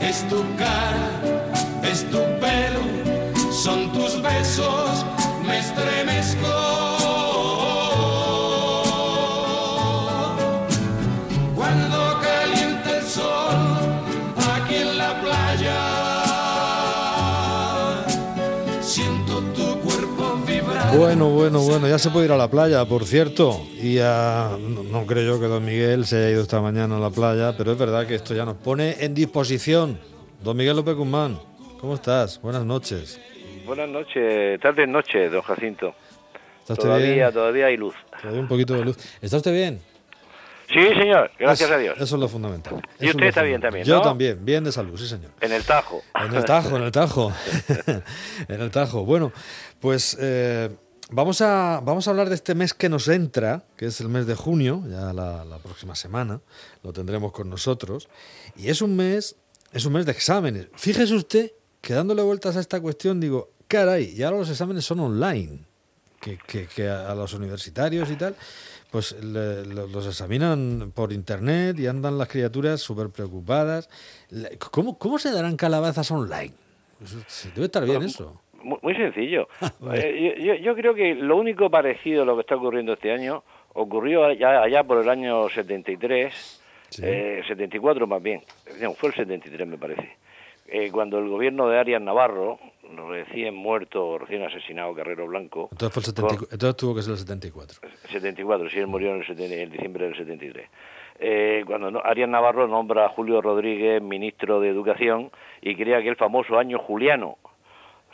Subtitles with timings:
[0.00, 1.10] Es tu cara,
[1.82, 4.87] es tu pelo, son tus besos.
[20.98, 23.64] Bueno, bueno, bueno, ya se puede ir a la playa, por cierto.
[23.80, 27.54] Y no, creo yo que don Miguel se haya ido esta mañana a la playa,
[27.56, 30.00] pero es verdad que esto ya nos pone en disposición.
[30.42, 31.38] Don Miguel López Guzmán,
[31.80, 32.42] ¿cómo estás?
[32.42, 33.20] Buenas noches.
[33.64, 35.94] Buenas noches, tarde noche, don Jacinto.
[36.62, 37.32] ¿Está usted todavía, bien?
[37.32, 37.94] Todavía hay luz.
[38.20, 38.98] Todavía un poquito de luz.
[39.22, 39.80] ¿Está usted bien?
[40.66, 41.94] Sí, señor, gracias a Dios.
[41.96, 42.82] Eso es lo fundamental.
[42.98, 45.30] y usted está bien también, Yo también, bien de salud, sí, señor.
[45.40, 46.02] En el Tajo.
[46.14, 47.32] En el Tajo, en el Tajo.
[48.48, 49.04] en el Tajo.
[49.04, 49.32] Bueno,
[49.80, 50.68] pues eh,
[51.10, 54.26] vamos, a, vamos a hablar de este mes que nos entra, que es el mes
[54.26, 56.40] de junio, ya la, próxima semana,
[56.82, 58.08] lo tendremos con nosotros.
[58.56, 59.36] Y es un mes,
[59.72, 60.68] es un mes de exámenes.
[60.74, 65.00] Fíjese usted que dándole vueltas a esta cuestión, digo, caray, y ahora los exámenes son
[65.00, 65.64] online,
[66.20, 68.34] que, que, que a los universitarios y tal
[68.90, 73.88] pues los examinan por internet y andan las criaturas súper preocupadas.
[74.70, 76.54] ¿Cómo, ¿Cómo se darán calabazas online?
[77.54, 78.40] Debe estar bien eso.
[78.82, 79.48] Muy, sencillo.
[79.94, 83.42] Eh, yo, creo que lo único parecido a lo que está ocurriendo este año
[83.74, 88.42] ocurrió allá, allá por el año 73, 74 eh, más bien,
[88.96, 90.16] fue el 73 me parece,
[90.66, 92.58] eh, cuando el gobierno de Arias Navarro
[93.08, 95.68] recién muerto, recién asesinado Guerrero Blanco.
[95.72, 97.80] Entonces, entonces tuvo que ser el 74.
[98.10, 100.68] 74, sí, él murió en, el, diciembre del 73.
[101.20, 106.16] Eh, cuando Arias Navarro nombra a Julio Rodríguez ministro de Educación y crea que el
[106.16, 107.38] famoso año juliano.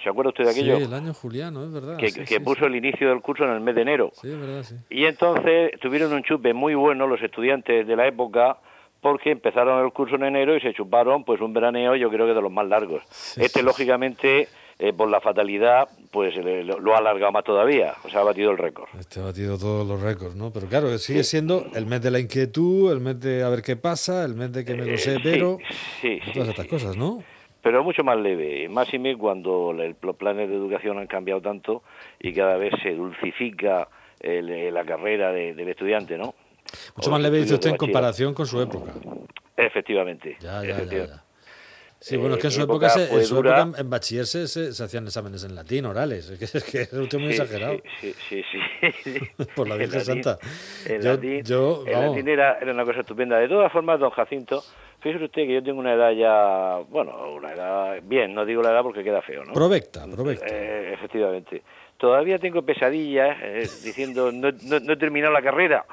[0.03, 0.77] ¿Se acuerda usted de aquello?
[0.77, 1.97] Sí, el año juliano, es verdad.
[1.97, 4.11] Que, puso el inicio del curso en el mes de enero.
[4.15, 4.77] Sí, es verdad, sí.
[4.91, 8.59] Y entonces tuvieron un chupe muy bueno los estudiantes de la época
[9.01, 12.33] porque empezaron el curso en enero y se chuparon pues un veraneo yo creo que
[12.33, 13.03] de los más largos.
[13.37, 18.25] este lógicamente eh, por la fatalidad, pues lo, ha alargado más todavía, o sea, ha
[18.25, 18.89] batido el récord.
[18.99, 20.53] Este ha batido todos los récords, ¿no?
[20.53, 23.77] Pero claro, sigue siendo el mes de la inquietud, el mes de a ver qué
[23.77, 25.59] pasa, el mes de que me lo sé, eh, pero...
[26.01, 27.23] Sí, todas estas cosas, ¿no?
[27.65, 31.83] Pero mucho más leve, más y menos cuando los planes de educación han cambiado tanto
[32.21, 33.89] y cada vez se dulcifica
[34.23, 36.35] la carrera del estudiante, ¿no?
[36.95, 38.93] Mucho más leve, dice usted, en comparación con su época.
[39.57, 40.37] Efectivamente.
[40.41, 41.25] Ya, ya, ya.
[42.05, 42.63] Sí, bueno, es que en su
[43.37, 46.29] época, en, en bachiller se, se, hacían exámenes en latín, orales.
[46.35, 47.79] Es que es, que es usted muy exagerado.
[47.99, 49.21] Sí, sí, sí.
[49.57, 50.39] Por la Virgen Santa.
[50.85, 51.43] En latín,
[51.87, 53.39] latín era, era, una cosa estupenda.
[53.39, 54.63] De todas formas, don Jacinto,
[55.01, 58.73] fíjese usted que yo tengo una edad ya, bueno, una edad, bien, no digo la
[58.73, 59.55] edad porque queda feo, ¿no?
[59.55, 60.45] Provecta, provecta.
[60.47, 61.63] Eh, efectivamente.
[61.97, 65.87] Todavía tengo pesadillas eh, diciendo, no, no, no he terminado la carrera.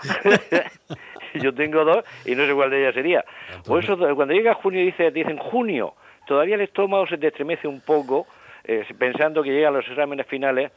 [1.41, 3.25] yo tengo dos y no sé cuál de ellas sería.
[3.65, 5.93] Por eso, cuando llega junio, dice, dicen junio,
[6.27, 8.27] todavía el estómago se te estremece un poco,
[8.63, 10.71] eh, pensando que llegan los exámenes finales,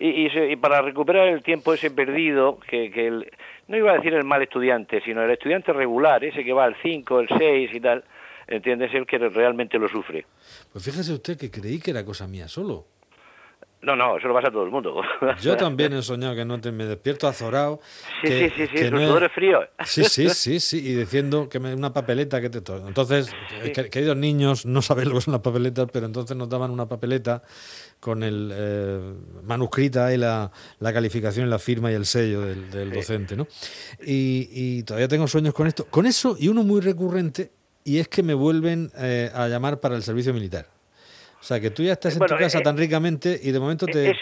[0.00, 3.32] y, y, para recuperar el tiempo ese perdido, que, que el,
[3.66, 6.76] no iba a decir el mal estudiante, sino el estudiante regular, ese que va al
[6.80, 8.04] 5, el 6 y tal,
[8.46, 8.94] ¿entiendes?
[8.94, 10.24] El que realmente lo sufre.
[10.72, 12.86] Pues fíjese usted que creí que era cosa mía solo.
[13.80, 15.02] No, no, eso lo pasa a todo el mundo.
[15.40, 17.80] Yo también he soñado que no te, me despierto azorado.
[18.24, 19.60] Sí, sí, sí, sí, no es frío.
[19.84, 22.58] Sí, sí, sí, sí, y diciendo que me una papeleta que te...
[22.58, 23.32] Entonces,
[23.90, 27.42] queridos niños, no sabéis lo que son las papeletas, pero entonces nos daban una papeleta
[28.00, 29.00] con el eh,
[29.44, 30.50] manuscrita y la,
[30.80, 33.46] la, calificación y la firma y el sello del, docente, ¿no?
[34.04, 35.86] Y, y, todavía tengo sueños con esto.
[35.86, 37.50] Con eso y uno muy recurrente,
[37.84, 40.66] y es que me vuelven eh, a llamar para el servicio militar.
[41.40, 43.86] O sea, que tú ya estás en tu casa eh, tan ricamente y de momento
[43.86, 44.12] te...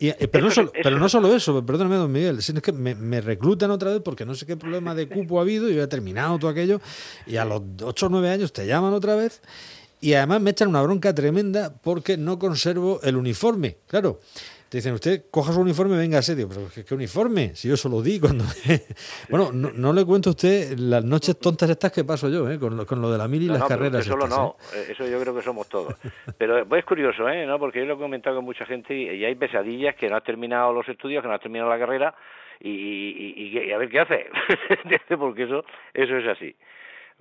[0.00, 3.70] Eh, pero, no solo, pero no solo eso, perdóname, don Miguel, es que me, reclutan
[3.70, 6.38] otra vez porque no sé qué problema de cupo ha habido, y yo he terminado
[6.38, 6.80] todo aquello,
[7.26, 9.40] y a los 8 o 9 años te llaman otra vez
[10.04, 13.78] y además me echan una bronca tremenda porque no conservo el uniforme.
[13.86, 14.20] Claro,
[14.74, 16.48] te dicen, usted coja su uniforme y venga a serio.
[16.48, 17.54] Pero ¿qué, uniforme?
[17.54, 18.42] Si yo solo di cuando...
[19.30, 22.58] bueno, no, le cuento a usted las noches tontas estas que paso yo, ¿eh?
[22.58, 24.04] con, lo, con lo de la mil y las carreras.
[24.04, 24.78] Solo no, ¿eh?
[24.78, 25.94] Eh, eso yo creo que somos todos.
[26.38, 27.46] pero pues, es curioso, ¿eh?
[27.46, 27.56] ¿no?
[27.60, 30.72] porque yo lo he comentado con mucha gente y, hay pesadillas que no has terminado
[30.72, 32.12] los estudios, que no has terminado la carrera
[32.58, 34.26] y, y, a ver qué hace.
[35.16, 36.56] porque eso, eso es así.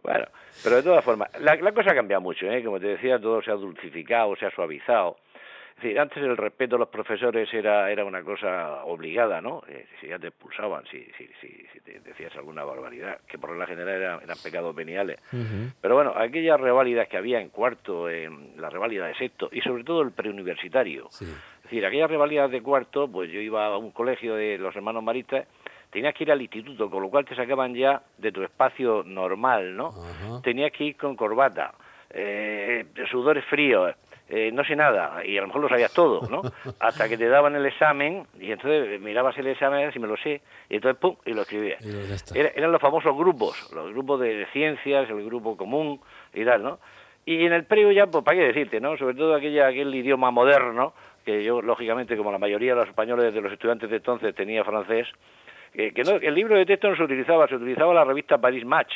[0.01, 0.25] Bueno,
[0.63, 2.63] pero de todas formas, la, la cosa ha cambiado mucho, ¿eh?
[2.63, 5.17] Como te decía, todo se ha dulcificado, se ha suavizado.
[5.75, 9.63] Es decir, antes el respeto a los profesores era, era una cosa obligada, ¿no?
[9.67, 13.55] Eh, si ya te expulsaban, si, si, si, si te decías alguna barbaridad, que por
[13.57, 15.19] la general eran, eran pecados veniales.
[15.81, 19.83] Pero bueno, aquellas reválidas que había en cuarto, en la reválida de sexto, y sobre
[19.83, 21.07] todo el preuniversitario.
[21.09, 21.25] Sí.
[21.25, 25.03] Es decir, aquellas reválidas de cuarto, pues yo iba a un colegio de los hermanos
[25.03, 25.47] maristas,
[25.89, 29.75] tenías que ir al instituto, con lo cual te sacaban ya de tu espacio normal,
[29.75, 29.87] ¿no?
[29.89, 30.41] Ajá.
[30.43, 31.73] Tenías que ir con corbata,
[32.09, 33.95] eh, sudores fríos,
[34.29, 36.41] eh, no sé nada, y a lo mejor lo sabías todo, ¿no?
[36.79, 40.41] Hasta que te daban el examen, y entonces mirabas el examen si me lo sé,
[40.69, 41.81] y entonces pum, y lo escribías.
[42.33, 42.39] Y.
[42.39, 45.99] Era- eran los famosos grupos, los grupos de ciencias, el grupo común
[46.33, 46.79] y tal, ¿no?
[47.25, 48.97] Y en el previo ya, pues, ¿para qué decirte, no?
[48.97, 50.93] Sobre todo aquella, aquel idioma moderno,
[51.25, 54.63] que yo, lógicamente, como la mayoría de los españoles, de los estudiantes de entonces, tenía
[54.65, 55.07] francés,
[55.73, 58.65] que, que no, el libro de texto no se utilizaba, se utilizaba la revista Paris
[58.65, 58.91] Match.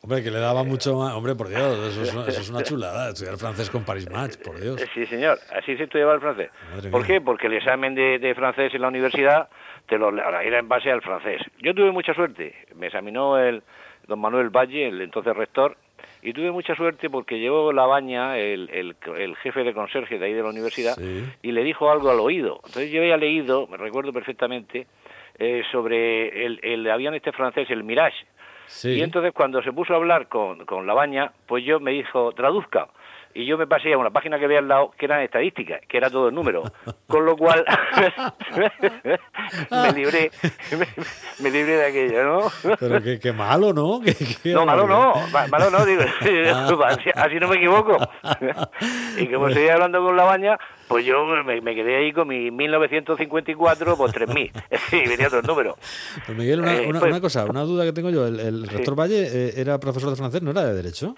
[0.00, 1.12] Hombre, que le daba mucho más.
[1.14, 3.08] Hombre, por Dios, eso es, una, eso es una chulada.
[3.10, 4.80] Estudiar francés con Paris Match, por Dios.
[4.94, 6.50] Sí, señor, así se estudiaba el francés.
[6.74, 7.06] Madre ¿Por mía.
[7.08, 7.20] qué?
[7.20, 9.48] Porque el examen de, de francés en la universidad
[9.86, 11.42] te lo era en base al francés.
[11.60, 13.62] Yo tuve mucha suerte, me examinó el
[14.06, 15.76] don Manuel Valle, el entonces rector,
[16.22, 20.26] y tuve mucha suerte porque llegó la baña, el, el, el jefe de conserje de
[20.26, 21.24] ahí de la universidad, Sí.
[21.42, 22.56] y le dijo algo al oído.
[22.66, 24.86] Entonces yo había leído, me recuerdo perfectamente,
[25.38, 28.16] eh, sobre el, el avión este francés, el Mirage.
[28.68, 28.90] Sí.
[28.90, 32.32] Y entonces cuando se puso a hablar con, con la baña, pues yo me dijo,
[32.32, 32.88] traduzca.
[33.34, 35.96] Y yo me pasé a una página que había al lado que eran estadísticas, que
[35.96, 36.62] era todo el número.
[37.06, 37.64] Con lo cual
[39.70, 40.30] me libré,
[40.72, 40.86] me,
[41.40, 42.76] me libré de aquello, ¿no?
[42.78, 44.00] Pero qué, qué malo, ¿no?
[44.04, 45.14] Qué- qué No, malo no,
[45.50, 46.02] malo no, digo,
[46.84, 47.96] así, así no me equivoco.
[49.18, 50.58] Y como seguía hablando con la baña,
[50.88, 54.52] pues yo me, me quedé ahí con mi 1954 por 3000.
[54.90, 55.76] Sí, venía todo el número.
[56.26, 58.26] Pues Miguel, una, Eh, una- pues- una cosa, una duda que tengo yo.
[58.26, 61.14] El, el rector Valle eh, era profesor de francés, ¿no era de Derecho?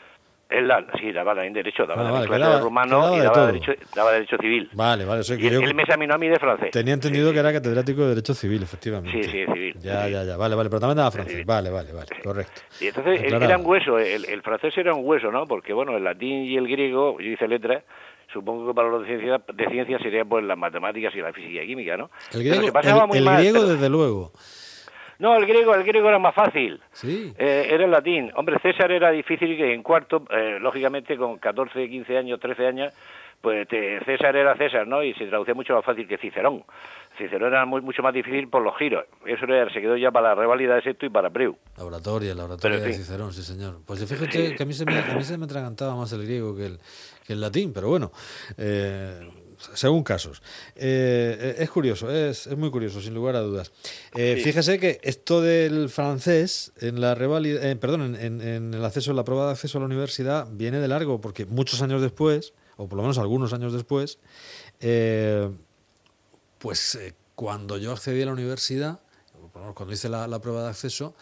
[0.50, 3.24] Él da- sí, daba también derecho, daba Ah, también vale, de rumano daba y de
[3.24, 4.68] daba derecho, daba derecho civil.
[4.72, 5.20] Vale, vale.
[5.20, 6.70] Es Y que él, él me examinó a mí de francés.
[6.72, 9.22] tenía entendido que era catedrático de Derecho Civil, efectivamente.
[9.22, 9.76] Sí, sí, civil.
[9.80, 10.12] Ya, Sí.
[10.12, 10.36] ya, ya.
[10.36, 10.68] Vale, vale.
[10.68, 11.46] Pero también daba francés.
[11.46, 12.06] Vale, vale, vale.
[12.24, 12.60] Correcto.
[12.80, 13.50] Y entonces él Aclarado.
[13.52, 15.46] era un hueso, el, el francés era un hueso, ¿no?
[15.46, 17.84] Porque, bueno, el latín y el griego, yo hice letras,
[18.32, 21.62] supongo que para los de ciencia, de ciencia sería pues las matemáticas y la física
[21.62, 22.04] y química, ¿no?
[22.32, 24.32] El Pero griego, se pasaba el- muy el mal, griego pero- desde luego.
[25.20, 26.80] No, el griego, el griego era más fácil.
[26.92, 27.32] Sí.
[27.38, 28.32] Eh, era el latín.
[28.34, 32.92] Hombre, César era difícil que en cuarto, eh, lógicamente con 14, 15 años, 13 años,
[33.40, 35.02] pues te- César era César, ¿no?
[35.02, 36.64] Y se traducía mucho más fácil que Cicerón.
[37.18, 39.04] Cicerón era muy, mucho más difícil por los giros.
[39.26, 41.56] Eso era- se quedó ya para la reválida de sexto y para Preu.
[41.76, 42.94] La oratoria, la oratoria Pero, de.
[42.94, 43.78] Cicerón, sí, señor.
[43.86, 46.56] Pues fíjate que a mí se me, a mí se me atragantaba más el griego
[46.56, 46.78] que el,
[47.26, 48.10] que el latín, pero bueno,
[48.58, 49.20] eh,
[49.74, 50.42] según casos.
[50.76, 53.72] Eh, es curioso, es, es muy curioso, sin lugar a dudas.
[54.14, 54.44] Eh, Sí.
[54.44, 59.10] Fíjese que esto del francés, en la revalida, eh, perdón, en, en- en el acceso,
[59.10, 62.52] en la prueba de acceso a la universidad, viene de largo, porque muchos años después,
[62.76, 64.18] o por lo menos algunos años después,
[64.80, 65.50] eh,
[66.58, 69.00] pues eh, cuando yo accedí a la universidad,
[69.74, 71.14] cuando hice la, la prueba de acceso,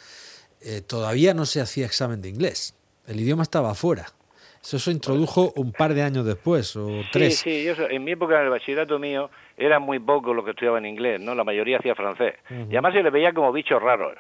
[0.60, 2.74] eh, todavía no se hacía examen de inglés.
[3.06, 4.12] El idioma estaba afuera.
[4.68, 7.38] Eso se introdujo un par de años después, o tres.
[7.38, 10.50] Sí, sí, yo, en mi época, en el bachillerato mío, era muy poco lo que
[10.50, 11.34] estudiaba en inglés, ¿no?
[11.34, 12.34] La mayoría hacía francés.
[12.50, 14.12] Y además se le veía como bichos raros.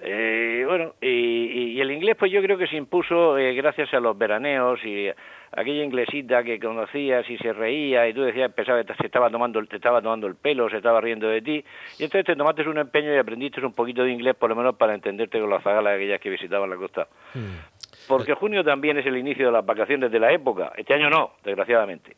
[0.00, 3.98] Eh, bueno, y, y- el inglés, pues yo creo que se impuso eh, gracias a
[3.98, 5.08] los veraneos y
[5.52, 9.30] aquella inglesita que conocías y se reía y tú decías, pensaba que te- se estaba
[9.30, 11.64] tomando, el- te estaba tomando el pelo, se estaba riendo de ti.
[11.98, 14.76] Y entonces te tomaste un empeño y aprendiste un poquito de inglés, por lo menos
[14.76, 17.08] para entenderte con las zagalas aquellas que visitaban la costa.
[17.34, 17.77] Mm.
[18.08, 20.72] Porque junio también es el inicio de las vacaciones de la época.
[20.76, 22.16] Este año no, desgraciadamente.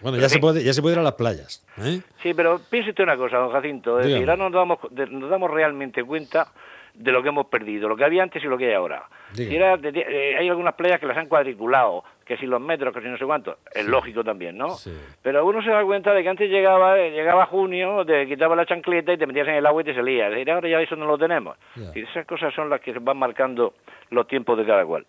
[0.00, 0.34] Bueno, Pero ya sí.
[0.34, 1.64] se, puede, ya se puede ir a las playas.
[1.78, 2.00] ¿eh?
[2.22, 3.98] Sí, pero piense usted una cosa, don Jacinto.
[4.00, 4.78] Es decir, ahora nos damos,
[5.10, 6.48] nos damos realmente cuenta
[6.92, 9.04] de lo que hemos perdido, lo que había antes y lo que hay ahora.
[9.34, 9.50] Dígame.
[9.50, 12.60] Si era de- de- eh, hay algunas playas que las han cuadriculado, que si los
[12.60, 13.58] metros, que si no sé cuánto.
[13.74, 14.70] Es lógico también, ¿no?
[14.70, 14.92] Sí.
[15.22, 18.64] Pero uno se da cuenta de que antes llegaba eh, llegaba junio, te quitabas la
[18.66, 20.32] chancleta y te metías en el agua y te salías.
[20.36, 21.56] Y ahora ya eso no lo tenemos.
[21.94, 23.74] Y esas cosas son las que van marcando
[24.10, 25.04] los tiempos de cada cual.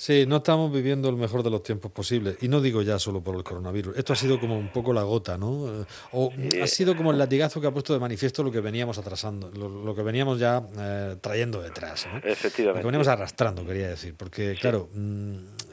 [0.00, 2.36] Sí, no estamos viviendo el mejor de los tiempos posibles.
[2.40, 3.96] Y no digo ya solo por el coronavirus.
[3.96, 5.82] Esto ha sido como un poco la gota, ¿no?
[5.82, 6.30] Eh, O
[6.62, 9.68] ha sido como el latigazo que ha puesto de manifiesto lo que veníamos atrasando, lo,
[9.68, 12.06] lo que veníamos ya eh, trayendo detrás.
[12.06, 12.20] ¿no?
[12.20, 12.80] Lo Efectivamente.
[12.82, 14.14] que veníamos arrastrando, quería decir.
[14.16, 15.67] Porque, claro, mm, eh,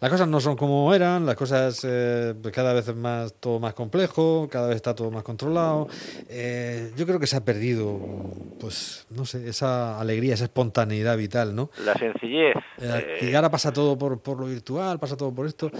[0.00, 3.60] las cosas no son como eran, las cosas eh, pues cada vez es más todo
[3.60, 5.88] más complejo, cada vez está todo más controlado.
[6.28, 7.98] Eh, yo creo que se ha perdido,
[8.60, 11.70] pues, no sé, esa alegría, esa espontaneidad vital, ¿no?
[11.84, 12.56] La sencillez.
[12.78, 15.70] Eh, eh, y ahora pasa todo por, por lo virtual, pasa todo por esto.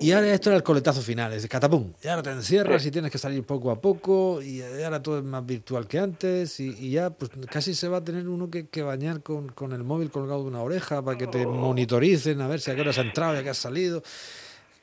[0.00, 1.92] Y ahora esto era el coletazo final, es de catapum.
[2.02, 5.24] Y ahora te encierras y tienes que salir poco a poco, y ahora todo es
[5.24, 8.82] más virtual que antes, y, ya pues casi se va a tener uno que, que
[8.82, 11.50] bañar con, con, el móvil colgado de una oreja para que te oh.
[11.50, 14.02] monitoricen a ver si a qué hora has entrado y a qué has salido.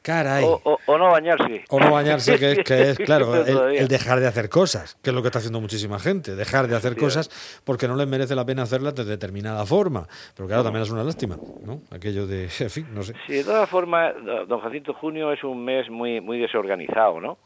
[0.06, 0.46] Caray.
[0.46, 1.64] O, no bañarse.
[1.68, 5.30] O no bañarse, que, es, claro, el, dejar de hacer cosas, que es lo que
[5.30, 7.28] está haciendo muchísima gente, dejar de hacer cosas
[7.66, 10.06] porque no les merece la pena hacerlas de determinada forma.
[10.36, 11.82] Pero claro, también es una lástima, ¿no?
[11.90, 13.14] Aquello de, en fin, no sé.
[13.26, 14.14] Sí, de todas formas,
[14.48, 17.40] don Jacinto Junio es un mes muy, muy desorganizado, ¿no?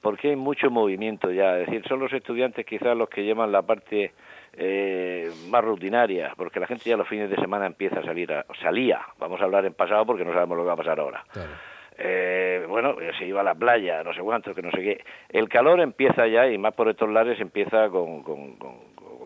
[0.00, 3.62] Porque hay mucho movimiento ya, es decir, son los estudiantes quizás los que llevan la
[3.62, 4.14] parte
[4.54, 8.44] eh, más rutinaria, porque la gente ya los fines de semana empieza a salir, a,
[8.60, 11.24] salía, vamos a hablar en pasado porque no sabemos lo que va a pasar ahora.
[11.32, 11.69] Claro
[12.02, 15.04] eh, bueno, se iba a la playa, no sé cuánto, que no sé qué.
[15.28, 18.56] El calor empieza ya, y más por estos lares empieza con, con,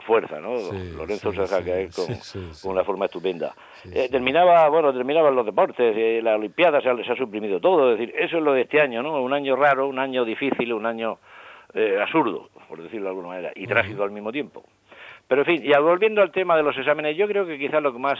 [0.00, 0.56] fuerza, ¿no?
[0.96, 3.54] Lorenzo se deja caer con, una forma estupenda.
[3.90, 8.14] Eh, terminaba, bueno, terminaban los deportes, eh, la Olimpiada se ha, suprimido todo, es decir,
[8.18, 9.22] eso es lo de este año, ¿no?
[9.22, 11.18] Un año raro, un año difícil, un año
[11.72, 14.64] eh, absurdo, por decirlo de alguna manera, y trágico al mismo tiempo.
[15.26, 17.92] Pero en fin, y volviendo al tema de los exámenes, yo creo que quizás lo
[17.92, 18.18] que más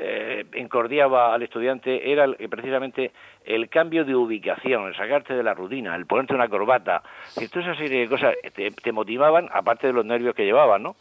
[0.00, 3.10] eh, encordiaba al estudiante era precisamente
[3.44, 7.02] el cambio de ubicación, el sacarte de la rutina, el ponerte una corbata,
[7.36, 10.94] y toda esa serie de cosas te, motivaban, aparte de los nervios que llevaban, ¿no?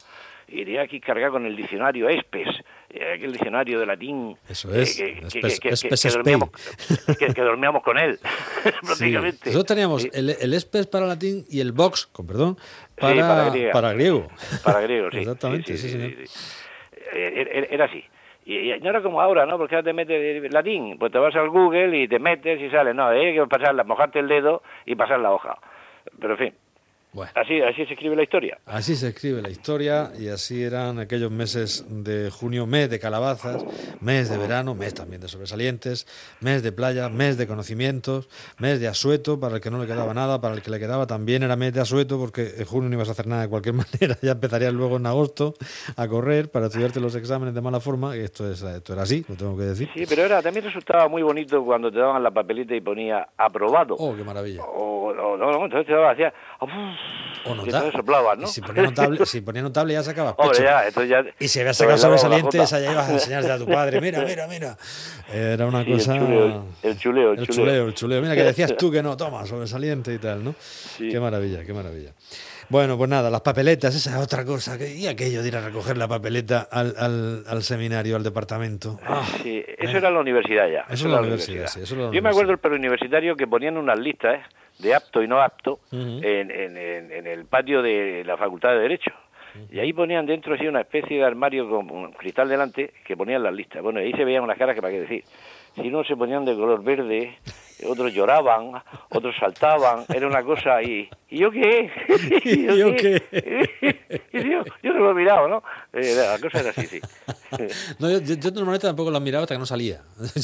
[0.48, 2.48] Iría aquí cargar con el diccionario ESPES,
[2.90, 4.36] eh, aquel diccionario de latín.
[4.50, 5.22] Eso es, que,
[7.44, 8.18] dormíamos, con él,
[8.82, 9.50] prácticamente.
[9.50, 12.58] Nosotros teníamos el, el, ESPES para latín y el VOX, con perdón,
[12.96, 14.30] para, para, griego.
[14.64, 15.18] Para griego, sí.
[15.20, 16.16] Exactamente, sí, sí,
[17.14, 18.04] Era así.
[18.48, 19.58] Y, no era como ahora, ¿no?
[19.58, 22.94] Porque ahora te metes latín, pues te vas al Google y te metes y sale.
[22.94, 25.58] No, hay que pasar, mojarte el dedo y pasar la hoja.
[26.18, 26.54] Pero en fin,
[27.34, 28.60] Así, así se escribe la historia.
[28.66, 33.66] Así se escribe la historia y así eran aquellos meses de junio, mes de calabazas,
[34.02, 36.06] mes de verano, mes también de sobresalientes,
[36.42, 40.14] mes de playa, mes de conocimientos, mes de asueto, para el que no le quedaba
[40.14, 42.96] nada, para el que le quedaba también era mes de asueto, porque en junio no
[42.96, 45.54] ibas a hacer nada de cualquier manera, ya empezarías luego en agosto
[45.96, 49.26] a correr para estudiarte los exámenes de mala forma, y esto, es, esto era así,
[49.28, 49.90] lo tengo que decir.
[49.94, 53.96] Sí, pero era, también resultaba muy bonito cuando te daban la papelita y ponía aprobado.
[53.98, 54.64] Oh, qué maravilla.
[54.64, 56.34] O, no, entonces te daba, hacía...
[57.46, 57.92] O notable.
[57.92, 58.48] Soplaban, ¿no?
[58.48, 60.64] si ponía notable, si ponía notable ya sacabas pecho.
[60.64, 64.02] ya, ya, y si habías sacado sobresaliente, esa ya ibas a enseñarle a tu padre.
[64.02, 64.78] Mira, mira, mira.
[65.34, 66.16] Era una cosa...
[66.16, 67.34] El chuleo, el chuleo.
[67.34, 68.22] El chuleo, el chuleo.
[68.22, 70.56] Mira, que decías tú que no, toma, sobresaliente y tal, ¿no?
[70.98, 72.12] Qué maravilla, qué maravilla.
[72.70, 74.78] Bueno, pues nada, las papeletas, esa es otra cosa.
[74.78, 79.00] y aquello de ir a recoger la papeleta al, al, al seminario, al departamento.
[79.06, 80.86] Ah, sí, eso era la universidad ya.
[80.90, 81.82] Eso, era la universidad, sí.
[81.86, 84.42] Yo me acuerdo del preuniversitario que ponían unas listas, ¿eh?
[84.80, 89.12] De apto y no apto en, en, en, el patio de la Facultad de Derecho.
[89.72, 93.42] Y ahí ponían dentro así una especie de armario con un cristal delante que ponían
[93.42, 93.82] las listas.
[93.82, 95.24] Bueno, ahí se veían unas caras que para qué decir.
[95.82, 97.38] Si no se ponían de color verde,
[97.86, 101.92] otros lloraban, otros saltaban, era una cosa y ¿y yo qué?
[102.44, 103.22] ¿Y yo, qué?
[104.34, 105.64] yo, yo no lo he mirado, ¿no?
[105.94, 107.02] Eh, la cosa era así, sí.
[108.00, 110.02] no, yo, yo, normalmente tampoco la miraba hasta que no salía.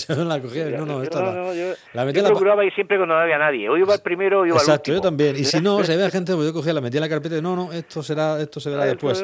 [0.08, 2.74] yo no la cogía, no, no, esta no, no, yo, la metía yo procuraba ir
[2.74, 3.70] siempre cuando no había nadie.
[3.70, 4.98] O iba el primero o iba Exacto, al último.
[4.98, 5.36] yo también.
[5.36, 7.42] Y si no, se veía gente, pues yo cogía, la metía en la carpeta y
[7.42, 9.24] no, no, esto será, esto se verá después.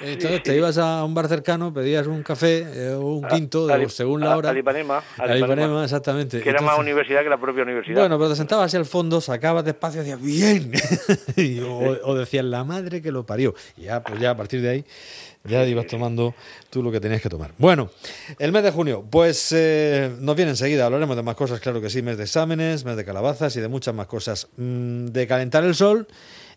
[0.00, 4.20] Entonces te ibas a un bar cercano, pedías un café eh, o un quinto, según
[4.20, 4.50] la hora.
[4.50, 5.02] Al Ipanema.
[5.16, 6.40] Al Ipanema, exactamente.
[6.40, 8.00] Que era más universidad que la propia universidad.
[8.00, 10.72] Bueno, pero te sentabas hacia el fondo, sacabas despacio y decías, bien.
[12.04, 13.54] o, decías, la madre que lo parió.
[13.76, 14.84] Y ya, pues ya a partir de ahí,
[15.44, 16.34] ya ibas tomando
[16.70, 17.52] tú lo que tenías que tomar.
[17.58, 17.90] Bueno,
[18.38, 21.90] el mes de junio, pues eh, nos viene enseguida, hablaremos de más cosas, claro que
[21.90, 24.48] sí, mes de exámenes, mes de calabazas y de muchas más cosas.
[24.56, 26.06] Mm, de calentar el sol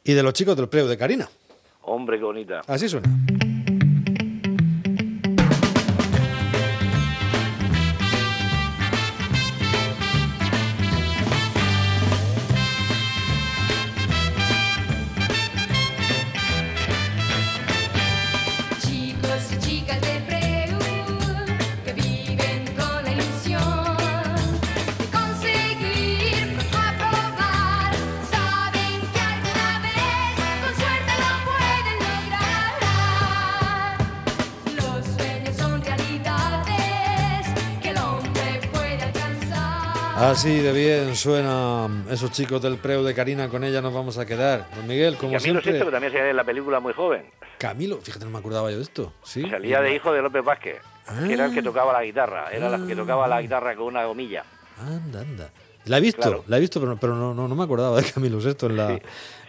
[0.04, 1.30] y de los chicos del preu de Karina.
[1.84, 2.62] Hombre, qué bonita.
[2.68, 3.10] Así suena.
[40.22, 44.26] Así de bien suenan esos chicos del preu de Karina, con ella nos vamos a
[44.26, 44.70] quedar.
[44.76, 45.84] Don Miguel, como Camilo siempre.
[45.84, 47.26] que también salía en la película muy joven.
[47.58, 49.14] Camilo, fíjate, no me acordaba yo de esto.
[49.24, 49.42] ¿Sí?
[49.50, 50.80] Salía de hijo de López Vázquez,
[51.26, 51.64] que era el que ah.
[51.64, 54.44] tocaba la guitarra, era el que tocaba la guitarra con una gomilla.
[54.80, 55.50] Anda, anda.
[55.86, 58.68] La he visto, la he visto, pero, pero no, no, me acordaba de Camilo Sesto
[58.68, 59.00] en la,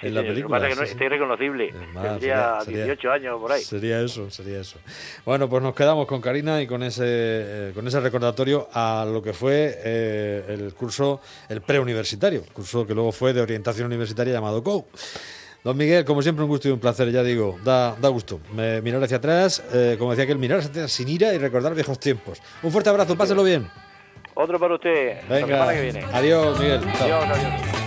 [0.00, 0.58] en la película.
[0.58, 1.66] Lo que pasa es que no, reconocible.
[1.66, 3.62] Eh, Tendría 18 años por ahí.
[3.62, 4.78] Sería eso, sería eso.
[5.26, 9.22] Bueno, pues nos quedamos con Karina y con ese, eh, con ese recordatorio a lo
[9.22, 11.20] que fue eh, el curso,
[11.50, 14.86] el preuniversitario, curso que luego fue de orientación universitaria llamado COU.
[15.62, 18.40] Don Miguel, como siempre, un gusto y un placer, ya digo, da, da gusto.
[18.52, 19.62] mirar hacia atrás,
[19.96, 22.42] como decía que el mirar hacia atrás sin ira y recordar viejos tiempos.
[22.64, 23.70] Un fuerte abrazo, páselo bien.
[24.34, 25.18] Otro para usted.
[25.28, 25.72] Venga.
[25.74, 26.04] que viene.
[26.12, 26.80] Adiós, Miguel.
[27.00, 27.81] Adiós, adiós.